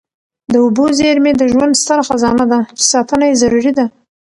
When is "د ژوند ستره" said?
1.37-2.03